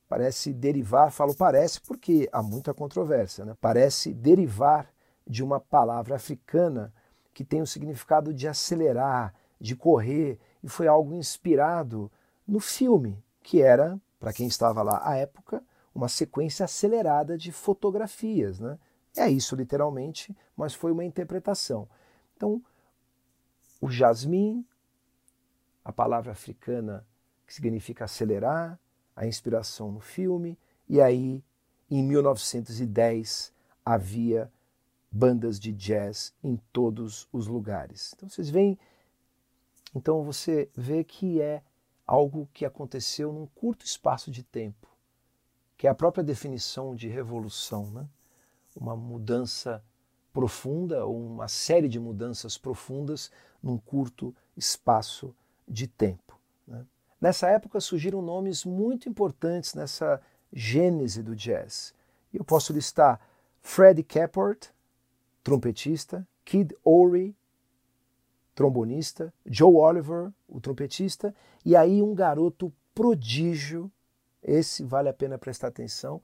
[0.09, 3.57] parece derivar, falo parece porque há muita controvérsia, né?
[3.61, 4.93] parece derivar
[5.27, 6.93] de uma palavra africana
[7.33, 12.11] que tem o significado de acelerar, de correr, e foi algo inspirado
[12.47, 15.63] no filme, que era, para quem estava lá à época,
[15.95, 18.59] uma sequência acelerada de fotografias.
[18.61, 18.79] Né?
[19.17, 21.89] É isso, literalmente, mas foi uma interpretação.
[22.37, 22.63] Então,
[23.81, 24.65] o jasmim,
[25.85, 27.07] a palavra africana
[27.47, 28.79] que significa acelerar,
[29.17, 30.57] a inspiração no filme,
[30.89, 31.43] e aí,
[31.91, 33.53] em 1910,
[33.85, 34.51] havia
[35.11, 38.13] bandas de jazz em todos os lugares.
[38.15, 38.79] Então vocês veem,
[39.95, 41.63] então você vê que é
[42.07, 44.87] algo que aconteceu num curto espaço de tempo,
[45.81, 48.07] que é a própria definição de revolução, né?
[48.77, 49.83] Uma mudança
[50.31, 53.31] profunda ou uma série de mudanças profundas
[53.63, 55.35] num curto espaço
[55.67, 56.39] de tempo.
[56.69, 56.85] Né?
[57.19, 60.21] Nessa época surgiram nomes muito importantes nessa
[60.53, 61.95] gênese do jazz.
[62.31, 63.19] Eu posso listar
[63.63, 64.69] Freddie Caport,
[65.43, 67.35] trompetista, Kid Ory,
[68.55, 73.91] trombonista, Joe Oliver, o trompetista, e aí um garoto prodígio,
[74.43, 76.21] esse vale a pena prestar atenção,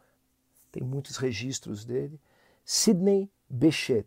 [0.72, 2.20] tem muitos registros dele,
[2.64, 4.07] Sidney Bechet.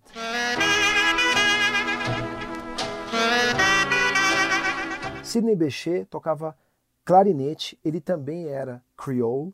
[5.24, 6.58] Sidney Bechet tocava
[7.06, 9.54] clarinete, ele também era creole,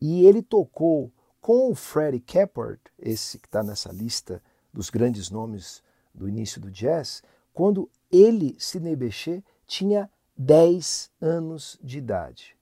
[0.00, 5.82] e ele tocou com o Freddie Caport, esse que está nessa lista dos grandes nomes
[6.14, 7.22] do início do jazz,
[7.52, 12.59] quando ele, Sidney Bechet, tinha 10 anos de idade.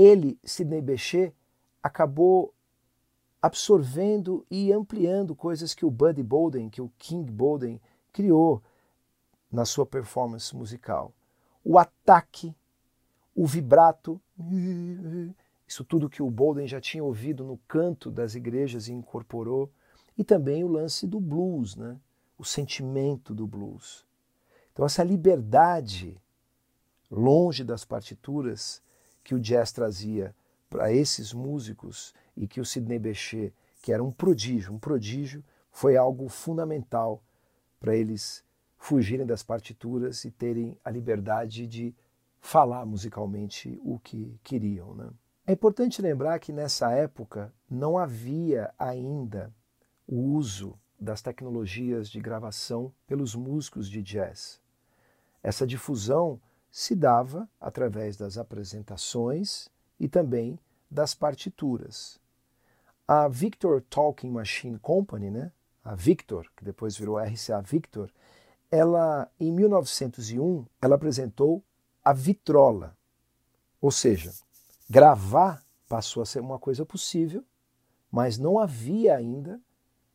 [0.00, 1.34] Ele, Sidney Bechet,
[1.82, 2.54] acabou
[3.42, 7.78] absorvendo e ampliando coisas que o Buddy Bolden, que o King Bolden
[8.10, 8.62] criou
[9.52, 11.12] na sua performance musical.
[11.62, 12.54] O ataque,
[13.34, 14.18] o vibrato,
[15.68, 19.70] isso tudo que o Bolden já tinha ouvido no canto das igrejas e incorporou,
[20.16, 21.98] e também o lance do blues, né?
[22.38, 24.06] o sentimento do blues.
[24.72, 26.18] Então, essa liberdade,
[27.10, 28.82] longe das partituras,
[29.22, 30.34] que o jazz trazia
[30.68, 33.52] para esses músicos e que o Sidney Bechet,
[33.82, 37.22] que era um prodígio, um prodígio, foi algo fundamental
[37.78, 38.44] para eles
[38.78, 41.94] fugirem das partituras e terem a liberdade de
[42.40, 44.94] falar musicalmente o que queriam.
[44.94, 45.10] Né?
[45.46, 49.52] É importante lembrar que nessa época não havia ainda
[50.06, 54.60] o uso das tecnologias de gravação pelos músicos de jazz.
[55.42, 60.58] Essa difusão se dava através das apresentações e também
[60.90, 62.20] das partituras.
[63.06, 65.52] A Victor Talking Machine Company, né,
[65.84, 68.10] a Victor, que depois virou RCA Victor,
[68.70, 71.62] ela em 1901 ela apresentou
[72.04, 72.96] a vitrola,
[73.80, 74.32] ou seja,
[74.88, 77.44] gravar passou a ser uma coisa possível,
[78.10, 79.60] mas não havia ainda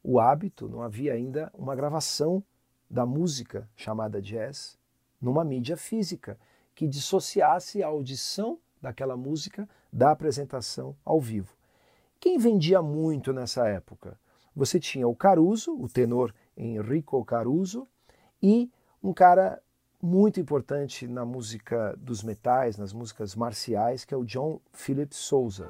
[0.02, 2.44] o hábito, não havia ainda uma gravação
[2.90, 4.78] da música chamada jazz
[5.26, 6.38] numa mídia física
[6.76, 11.52] que dissociasse a audição daquela música da apresentação ao vivo.
[12.20, 14.20] Quem vendia muito nessa época?
[14.56, 17.88] Você tinha o Caruso, o tenor Enrico Caruso,
[18.42, 18.70] e
[19.02, 19.60] um cara
[20.00, 25.68] muito importante na música dos metais, nas músicas marciais, que é o John Philip Sousa.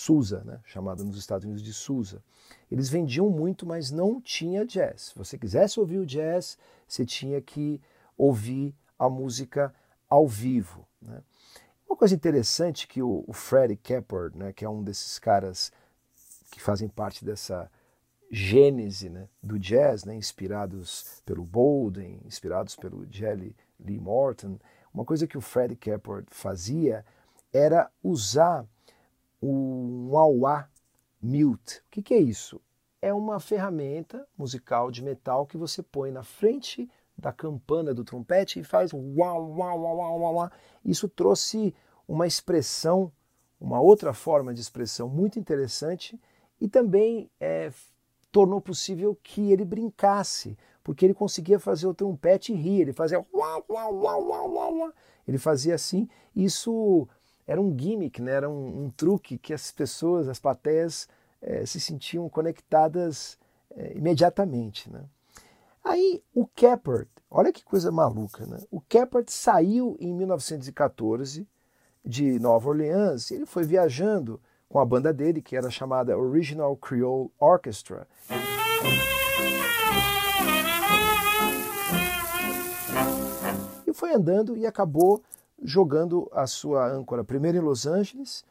[0.00, 0.60] Sousa, né?
[0.64, 2.22] chamado nos Estados Unidos de Sousa.
[2.70, 5.02] Eles vendiam muito, mas não tinha jazz.
[5.02, 6.58] Se você quisesse ouvir o jazz,
[6.88, 7.80] você tinha que
[8.16, 9.74] ouvir a música
[10.08, 10.86] ao vivo.
[11.00, 11.22] Né?
[11.88, 15.72] Uma coisa interessante que o, o Freddie Capper, né, que é um desses caras
[16.50, 17.70] que fazem parte dessa
[18.30, 24.58] gênese né, do jazz, né, inspirados pelo Bolden, inspirados pelo Jelly Lee Morton,
[24.94, 27.04] uma coisa que o Freddie Capper fazia
[27.52, 28.64] era usar
[29.42, 30.68] um wah
[31.20, 31.78] mute.
[31.78, 32.60] O que, que é isso?
[33.00, 38.60] É uma ferramenta musical de metal que você põe na frente da campana do trompete
[38.60, 40.50] e faz uau, uau, uau, uau, uau.
[40.84, 41.74] Isso trouxe
[42.08, 43.12] uma expressão,
[43.60, 46.20] uma outra forma de expressão muito interessante
[46.60, 47.70] e também é,
[48.32, 53.64] tornou possível que ele brincasse, porque ele conseguia fazer o trompete rir, ele fazia uau,
[53.68, 54.92] uau, uau,
[55.26, 57.08] ele fazia assim, isso
[57.50, 58.30] era um gimmick, né?
[58.30, 61.08] era um, um truque que as pessoas, as plateias,
[61.42, 63.36] é, se sentiam conectadas
[63.76, 64.88] é, imediatamente.
[64.88, 65.02] Né?
[65.82, 68.60] Aí o Keppert, olha que coisa maluca, né?
[68.70, 71.44] o Keppert saiu em 1914
[72.04, 77.32] de Nova Orleans, ele foi viajando com a banda dele, que era chamada Original Creole
[77.36, 78.06] Orchestra.
[83.84, 85.20] E foi andando e acabou
[85.62, 88.44] jogando a sua âncora primeiro em Los Angeles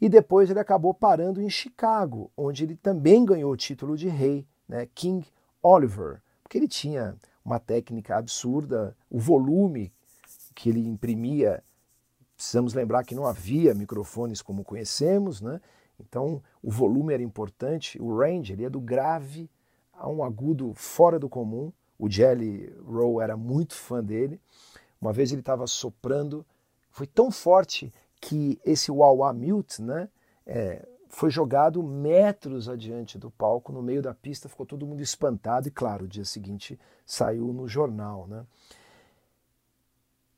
[0.00, 4.46] e depois ele acabou parando em Chicago, onde ele também ganhou o título de rei,
[4.68, 5.26] né, King
[5.62, 9.92] Oliver, porque ele tinha uma técnica absurda, o volume
[10.54, 11.62] que ele imprimia.
[12.36, 15.60] Precisamos lembrar que não havia microfones como conhecemos, né?
[15.98, 19.48] Então o volume era importante, o range ele é do grave
[19.92, 21.72] a um agudo fora do comum.
[21.98, 24.40] O Jelly Roll era muito fã dele.
[25.00, 26.44] Uma vez ele estava soprando
[26.94, 30.08] foi tão forte que esse wah-wah mute né,
[30.46, 35.66] é, foi jogado metros adiante do palco, no meio da pista, ficou todo mundo espantado
[35.66, 38.28] e, claro, o dia seguinte saiu no jornal.
[38.28, 38.46] Né?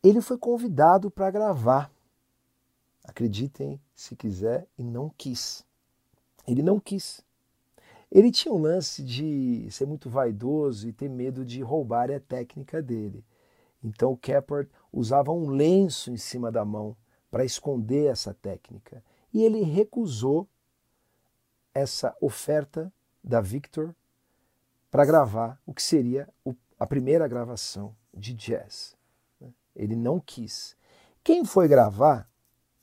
[0.02, 1.92] Ele foi convidado para gravar,
[3.04, 5.62] acreditem se quiser, e não quis.
[6.48, 7.22] Ele não quis.
[8.10, 12.80] Ele tinha um lance de ser muito vaidoso e ter medo de roubar a técnica
[12.80, 13.22] dele.
[13.86, 16.96] Então o Keppard usava um lenço em cima da mão
[17.30, 19.02] para esconder essa técnica.
[19.32, 20.48] E ele recusou
[21.72, 23.94] essa oferta da Victor
[24.90, 26.28] para gravar o que seria
[26.80, 28.96] a primeira gravação de jazz.
[29.40, 29.52] Né?
[29.76, 30.76] Ele não quis.
[31.22, 32.28] Quem foi gravar,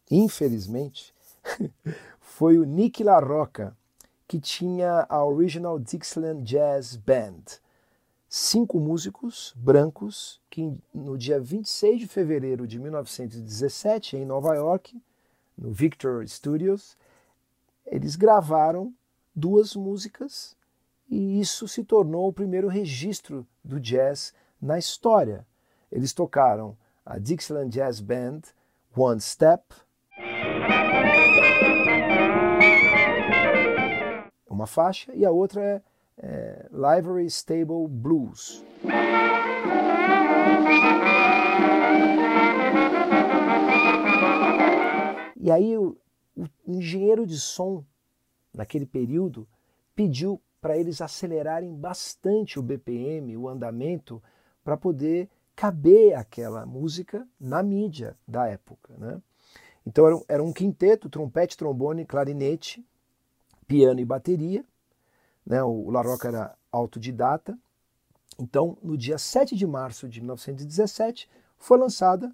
[0.10, 1.14] infelizmente,
[2.22, 3.76] foi o Nick LaRocca,
[4.26, 7.63] que tinha a Original Dixieland Jazz Band.
[8.36, 15.00] Cinco músicos brancos que no dia 26 de fevereiro de 1917, em Nova York,
[15.56, 16.98] no Victor Studios,
[17.86, 18.92] eles gravaram
[19.36, 20.58] duas músicas
[21.08, 25.46] e isso se tornou o primeiro registro do jazz na história.
[25.92, 26.76] Eles tocaram
[27.06, 28.42] a Dixieland Jazz Band
[28.98, 29.64] One Step,
[34.50, 35.82] uma faixa, e a outra é,
[36.18, 38.64] é Livery Stable Blues.
[45.36, 45.98] E aí o,
[46.38, 47.84] o engenheiro de som
[48.54, 49.48] naquele período
[49.94, 54.24] pediu para eles acelerarem bastante o BPM, o andamento,
[54.64, 58.94] para poder caber aquela música na mídia da época.
[58.98, 59.22] Né?
[59.86, 62.86] Então era era um quinteto, trompete, trombone, clarinete,
[63.68, 64.66] piano e bateria.
[65.46, 65.64] Né?
[65.64, 67.58] O, o La Rocca era autodidata.
[68.40, 72.34] Então, no dia 7 de março de 1917, foi lançada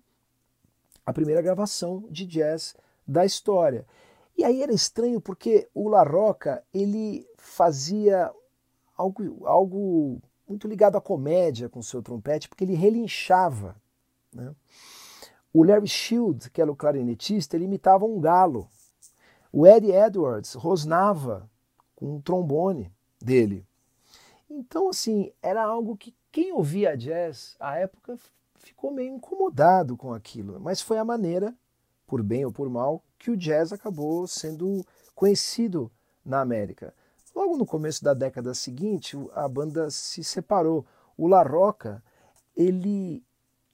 [1.05, 2.75] a primeira gravação de jazz
[3.07, 3.85] da história.
[4.37, 8.31] E aí era estranho porque o La Rocca, ele fazia
[8.95, 13.75] algo, algo muito ligado à comédia com seu trompete, porque ele relinchava.
[14.33, 14.55] Né?
[15.51, 18.69] O Larry Shield, que era o clarinetista, ele imitava um galo.
[19.51, 21.49] O Eddie Edwards rosnava
[21.95, 22.91] com um trombone
[23.21, 23.65] dele.
[24.49, 28.17] Então, assim, era algo que quem ouvia jazz à época
[28.55, 31.55] ficou meio incomodado com aquilo, mas foi a maneira,
[32.05, 35.91] por bem ou por mal, que o jazz acabou sendo conhecido
[36.25, 36.93] na América.
[37.35, 40.85] Logo no começo da década seguinte, a banda se separou.
[41.17, 42.03] O La Rocca,
[42.55, 43.23] ele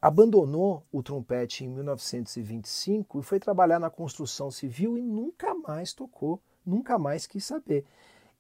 [0.02, 6.42] abandonou o trompete em 1925 e foi trabalhar na construção civil e nunca mais tocou,
[6.66, 7.86] nunca mais quis saber.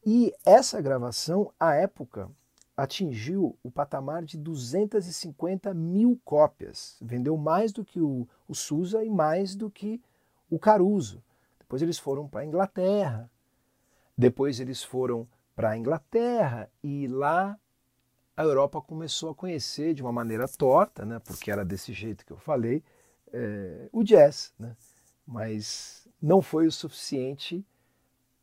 [0.05, 2.29] E essa gravação, à época,
[2.77, 6.97] atingiu o patamar de 250 mil cópias.
[7.01, 9.99] Vendeu mais do que o, o Sousa e mais do que
[10.49, 11.23] o Caruso.
[11.59, 13.31] Depois eles foram para a Inglaterra.
[14.15, 17.57] Depois eles foram para a Inglaterra e lá
[18.37, 22.33] a Europa começou a conhecer de uma maneira torta, né, porque era desse jeito que
[22.33, 22.83] eu falei,
[23.31, 24.53] é, o jazz.
[24.59, 24.75] Né?
[25.25, 27.65] Mas não foi o suficiente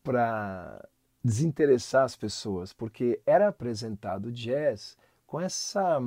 [0.02, 0.88] para
[1.24, 4.96] desinteressar as pessoas, porque era apresentado jazz
[5.26, 6.00] com essa,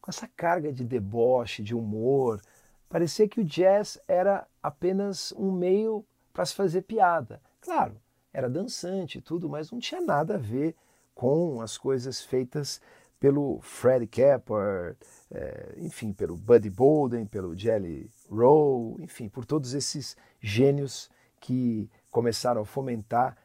[0.00, 2.40] com essa carga de deboche, de humor,
[2.88, 7.40] Parecia que o jazz era apenas um meio para se fazer piada.
[7.60, 7.96] Claro,
[8.32, 10.74] era dançante e tudo, mas não tinha nada a ver
[11.14, 12.80] com as coisas feitas
[13.18, 14.96] pelo Fred Kapper,
[15.30, 21.10] é, enfim, pelo Buddy Bolden, pelo Jelly Roll, enfim, por todos esses gênios
[21.40, 23.36] que começaram a fomentar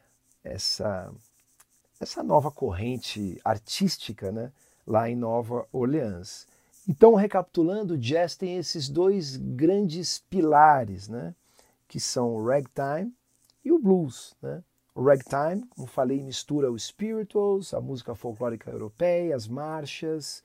[0.44, 1.12] essa,
[2.00, 4.52] essa nova corrente artística né,
[4.86, 6.46] lá em Nova Orleans.
[6.88, 11.34] Então, recapitulando, o jazz tem esses dois grandes pilares, né?
[11.86, 13.14] que são o ragtime
[13.64, 14.34] e o blues.
[14.42, 14.64] Né?
[14.94, 20.42] O ragtime, como falei, mistura os spirituals, a música folclórica europeia, as marchas,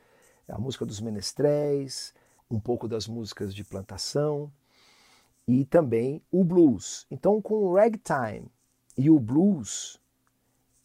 [0.47, 2.13] a música dos menestréis,
[2.49, 4.51] um pouco das músicas de plantação
[5.47, 7.07] e também o blues.
[7.09, 8.47] Então, com o ragtime
[8.97, 10.01] e o blues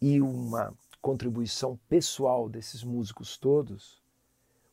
[0.01, 4.03] e uma contribuição pessoal desses músicos todos,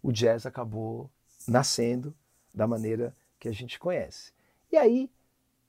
[0.04, 1.10] o jazz acabou
[1.48, 2.14] nascendo
[2.54, 4.34] da maneira que a gente conhece.
[4.72, 5.10] E aí,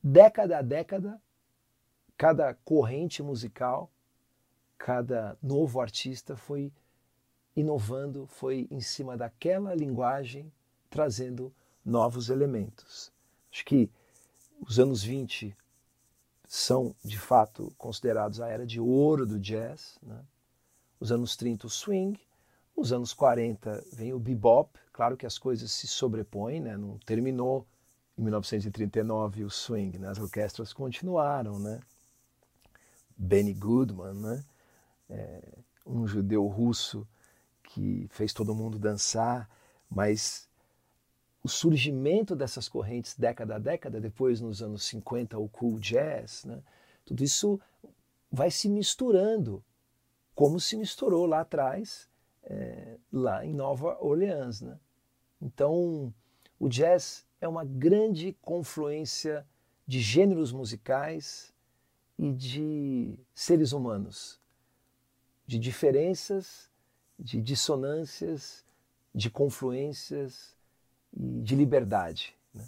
[0.03, 1.21] década a década,
[2.17, 3.91] cada corrente musical,
[4.77, 6.73] cada novo artista foi
[7.55, 10.53] inovando, foi em cima daquela linguagem
[10.89, 11.55] trazendo
[11.85, 13.13] novos elementos.
[13.53, 13.91] Acho que
[14.61, 15.57] os anos 20
[16.53, 19.97] são, de fato, considerados a era de ouro do jazz.
[20.03, 20.19] Né?
[20.99, 22.19] Os anos 30, o swing.
[22.77, 26.77] Nos anos 40 vem o bebop, claro que as coisas se sobrepõem, né?
[26.77, 27.65] não terminou
[28.19, 30.09] em 1939 o swing, né?
[30.09, 31.57] as orquestras continuaram.
[31.61, 31.79] Né?
[33.17, 34.45] Benny Goodman, né?
[35.09, 35.43] É,
[35.87, 37.07] um judeu russo
[37.63, 39.49] que fez todo mundo dançar,
[39.89, 40.49] mas
[41.43, 46.63] o surgimento dessas correntes década a década, depois nos anos 50 o cool jazz, né?
[47.05, 47.59] tudo isso
[48.31, 49.65] vai se misturando
[50.35, 52.09] como se misturou lá atrás,
[52.45, 54.61] é, lá em Nova Orleans.
[54.61, 54.79] Né?
[55.41, 56.15] Então,
[56.59, 59.47] o jazz é uma grande confluência
[59.87, 61.53] de gêneros musicais
[62.19, 64.39] e de seres humanos,
[65.47, 66.71] de diferenças,
[67.19, 68.65] de dissonâncias,
[69.15, 70.57] de confluências
[71.13, 72.37] e de liberdade.
[72.55, 72.65] Né?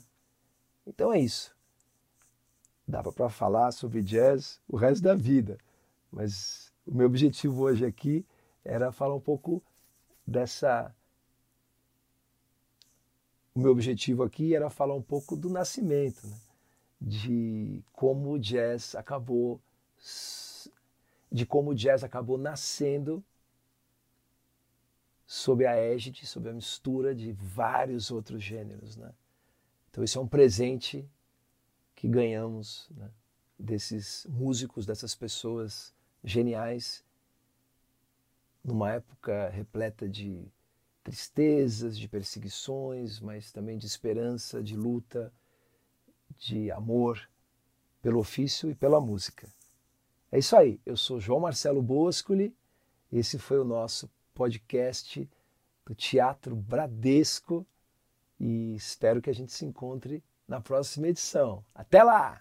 [0.86, 1.54] Então é isso.
[2.86, 5.58] Dava para falar sobre jazz o resto da vida,
[6.10, 8.26] mas o meu objetivo hoje aqui
[8.64, 9.62] era falar um pouco
[10.26, 10.94] dessa.
[13.54, 16.36] O meu objetivo aqui era falar um pouco do nascimento, né?
[17.00, 19.60] de como o jazz acabou,
[21.30, 23.22] de como o jazz acabou nascendo
[25.32, 29.14] sob a égide, sob a mistura de vários outros gêneros, né?
[29.90, 31.08] Então esse é um presente
[31.94, 33.10] que ganhamos né?
[33.58, 37.02] desses músicos, dessas pessoas geniais,
[38.62, 40.46] numa época repleta de
[41.02, 45.32] tristezas, de perseguições, mas também de esperança, de luta,
[46.36, 47.26] de amor
[48.02, 49.48] pelo ofício e pela música.
[50.30, 50.78] É isso aí.
[50.84, 52.54] Eu sou João Marcelo Boscoli.
[53.10, 55.28] Esse foi o nosso podcast
[55.84, 57.66] do Teatro Bradesco
[58.38, 61.64] e espero que a gente se encontre na próxima edição.
[61.74, 62.40] Até lá!